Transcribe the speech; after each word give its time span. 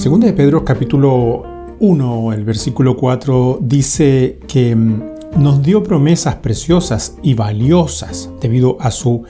Segunda 0.00 0.28
de 0.28 0.32
Pedro 0.32 0.64
capítulo 0.64 1.42
1, 1.78 2.32
el 2.32 2.42
versículo 2.42 2.96
4 2.96 3.58
dice 3.60 4.38
que 4.48 4.74
mm, 4.74 5.02
nos 5.36 5.62
dio 5.62 5.82
promesas 5.82 6.36
preciosas 6.36 7.18
y 7.22 7.34
valiosas 7.34 8.30
debido 8.40 8.78
a 8.80 8.92
su 8.92 9.24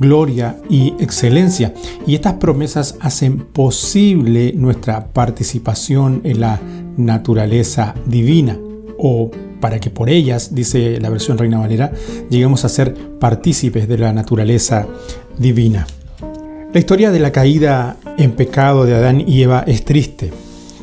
gloria 0.00 0.58
y 0.68 0.94
excelencia. 0.98 1.72
Y 2.08 2.16
estas 2.16 2.34
promesas 2.34 2.98
hacen 2.98 3.38
posible 3.38 4.52
nuestra 4.56 5.12
participación 5.12 6.22
en 6.24 6.40
la 6.40 6.60
naturaleza 6.96 7.94
divina 8.04 8.58
o 8.98 9.30
para 9.60 9.78
que 9.78 9.90
por 9.90 10.10
ellas, 10.10 10.56
dice 10.56 10.98
la 11.00 11.08
versión 11.08 11.38
Reina 11.38 11.60
Valera, 11.60 11.92
lleguemos 12.30 12.64
a 12.64 12.68
ser 12.68 12.94
partícipes 13.20 13.86
de 13.86 13.98
la 13.98 14.12
naturaleza 14.12 14.88
divina. 15.38 15.86
La 16.76 16.80
historia 16.80 17.10
de 17.10 17.20
la 17.20 17.32
caída 17.32 17.96
en 18.18 18.32
pecado 18.32 18.84
de 18.84 18.94
Adán 18.94 19.24
y 19.26 19.40
Eva 19.40 19.64
es 19.66 19.86
triste. 19.86 20.30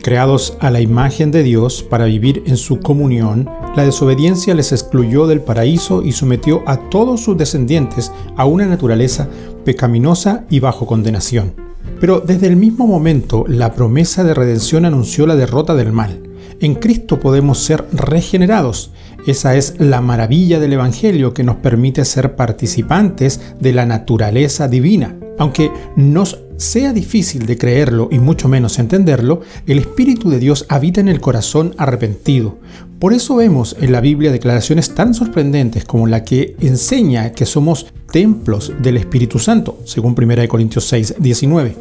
Creados 0.01 0.57
a 0.59 0.71
la 0.71 0.81
imagen 0.81 1.29
de 1.29 1.43
Dios 1.43 1.83
para 1.83 2.05
vivir 2.05 2.41
en 2.47 2.57
su 2.57 2.79
comunión, 2.79 3.47
la 3.75 3.85
desobediencia 3.85 4.55
les 4.55 4.71
excluyó 4.71 5.27
del 5.27 5.41
paraíso 5.41 6.01
y 6.01 6.13
sometió 6.13 6.63
a 6.65 6.89
todos 6.89 7.21
sus 7.21 7.37
descendientes 7.37 8.11
a 8.35 8.45
una 8.45 8.65
naturaleza 8.65 9.29
pecaminosa 9.65 10.45
y 10.49 10.59
bajo 10.59 10.87
condenación. 10.87 11.53
Pero 11.99 12.21
desde 12.21 12.47
el 12.47 12.55
mismo 12.55 12.87
momento, 12.87 13.45
la 13.47 13.73
promesa 13.73 14.23
de 14.23 14.33
redención 14.33 14.85
anunció 14.85 15.27
la 15.27 15.35
derrota 15.35 15.75
del 15.75 15.91
mal. 15.91 16.23
En 16.59 16.73
Cristo 16.73 17.19
podemos 17.19 17.59
ser 17.59 17.85
regenerados. 17.91 18.89
Esa 19.27 19.55
es 19.55 19.75
la 19.77 20.01
maravilla 20.01 20.59
del 20.59 20.73
Evangelio 20.73 21.35
que 21.35 21.43
nos 21.43 21.57
permite 21.57 22.03
ser 22.03 22.35
participantes 22.35 23.39
de 23.59 23.73
la 23.73 23.85
naturaleza 23.85 24.67
divina. 24.67 25.17
Aunque 25.37 25.71
nos 25.95 26.39
sea 26.57 26.93
difícil 26.93 27.45
de 27.45 27.57
creerlo 27.57 28.09
y 28.11 28.19
mucho 28.19 28.47
menos 28.47 28.79
entenderlo, 28.79 29.41
el 29.67 29.79
Espíritu 29.79 30.29
de 30.29 30.39
Dios 30.39 30.65
habita 30.69 31.01
en 31.01 31.09
el 31.09 31.19
corazón 31.19 31.73
arrepentido. 31.77 32.57
Por 32.99 33.13
eso 33.13 33.35
vemos 33.35 33.75
en 33.81 33.91
la 33.91 34.01
Biblia 34.01 34.31
declaraciones 34.31 34.95
tan 34.95 35.13
sorprendentes 35.13 35.83
como 35.85 36.07
la 36.07 36.23
que 36.23 36.55
enseña 36.61 37.31
que 37.33 37.45
somos 37.45 37.87
templos 38.11 38.71
del 38.81 38.97
Espíritu 38.97 39.39
Santo, 39.39 39.79
según 39.85 40.15
1 40.17 40.47
Corintios 40.47 40.85
6, 40.85 41.15
19. 41.19 41.75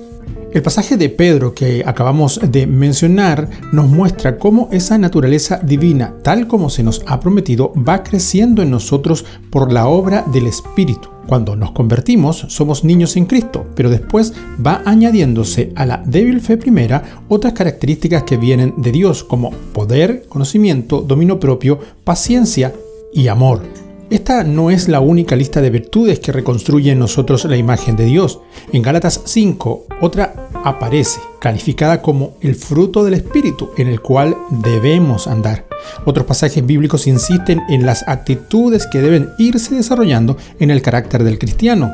El 0.53 0.62
pasaje 0.62 0.97
de 0.97 1.09
Pedro 1.09 1.55
que 1.55 1.83
acabamos 1.87 2.41
de 2.42 2.66
mencionar 2.66 3.48
nos 3.72 3.89
muestra 3.89 4.37
cómo 4.37 4.69
esa 4.70 4.98
naturaleza 4.98 5.59
divina, 5.62 6.14
tal 6.22 6.47
como 6.47 6.69
se 6.69 6.83
nos 6.83 7.03
ha 7.06 7.20
prometido, 7.20 7.72
va 7.77 8.03
creciendo 8.03 8.62
en 8.62 8.70
nosotros 8.70 9.25
por 9.50 9.72
la 9.72 9.87
obra 9.87 10.25
del 10.31 10.47
Espíritu. 10.47 11.11
Cuando 11.27 11.56
nos 11.56 11.73
convertimos 11.73 12.47
somos 12.48 12.84
niños 12.84 13.17
en 13.17 13.27
Cristo, 13.27 13.67
pero 13.75 13.91
después 13.91 14.34
va 14.65 14.83
añadiéndose 14.84 15.73
a 15.77 15.87
la 15.87 16.03
débil 16.05 16.41
fe 16.41 16.56
primera 16.56 17.23
otras 17.28 17.53
características 17.53 18.25
que 18.25 18.37
vienen 18.37 18.75
de 18.77 18.92
Dios 18.92 19.25
como 19.25 19.50
poder, 19.50 20.27
conocimiento, 20.28 21.00
dominio 21.00 21.39
propio, 21.39 21.78
paciencia 22.05 22.73
y 23.12 23.28
amor. 23.28 23.62
Esta 24.11 24.45
no 24.45 24.70
es 24.70 24.89
la 24.89 25.00
única 25.00 25.37
lista 25.37 25.62
de 25.62 25.70
virtudes 25.70 26.20
que 26.20 26.33
reconstruye 26.33 26.93
en 26.93 26.98
nosotros 26.98 27.47
la 27.47 27.56
imagen 27.56 27.97
de 27.97 28.05
Dios. 28.05 28.41
En 28.70 28.83
Gálatas 28.83 29.23
5, 29.25 29.87
otra 30.03 30.50
aparece, 30.65 31.19
calificada 31.41 32.03
como 32.03 32.34
el 32.43 32.55
fruto 32.55 33.05
del 33.05 33.15
Espíritu 33.15 33.70
en 33.78 33.89
el 33.89 34.03
cual 34.03 34.37
debemos 34.50 35.27
andar. 35.27 35.72
Otros 36.05 36.27
pasajes 36.27 36.64
bíblicos 36.64 37.06
insisten 37.06 37.62
en 37.69 37.86
las 37.86 38.06
actitudes 38.08 38.86
que 38.86 39.00
deben 39.00 39.30
irse 39.38 39.75
desarrollando 39.75 40.36
en 40.58 40.70
el 40.70 40.83
carácter 40.83 41.25
del 41.25 41.38
cristiano. 41.38 41.92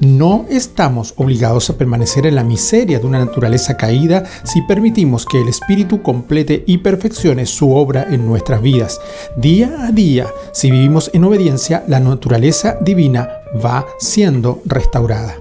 No 0.00 0.46
estamos 0.50 1.14
obligados 1.16 1.70
a 1.70 1.78
permanecer 1.78 2.26
en 2.26 2.34
la 2.34 2.44
miseria 2.44 2.98
de 2.98 3.06
una 3.06 3.18
naturaleza 3.18 3.76
caída 3.76 4.24
si 4.44 4.62
permitimos 4.62 5.24
que 5.24 5.40
el 5.40 5.48
Espíritu 5.48 6.02
complete 6.02 6.64
y 6.66 6.78
perfeccione 6.78 7.46
su 7.46 7.72
obra 7.72 8.06
en 8.10 8.26
nuestras 8.26 8.60
vidas. 8.60 9.00
Día 9.36 9.86
a 9.86 9.92
día, 9.92 10.26
si 10.52 10.70
vivimos 10.70 11.10
en 11.14 11.24
obediencia, 11.24 11.84
la 11.88 12.00
naturaleza 12.00 12.78
divina 12.80 13.28
va 13.64 13.86
siendo 13.98 14.62
restaurada. 14.66 15.36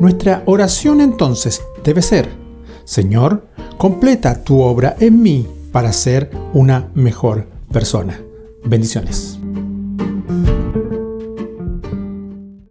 Nuestra 0.00 0.42
oración 0.46 1.00
entonces 1.00 1.62
debe 1.84 2.00
ser, 2.00 2.30
Señor, 2.84 3.44
completa 3.76 4.42
tu 4.42 4.60
obra 4.62 4.96
en 4.98 5.22
mí 5.22 5.46
para 5.72 5.92
ser 5.92 6.30
una 6.52 6.90
mejor 6.94 7.48
persona. 7.72 8.20
Bendiciones. 8.64 9.39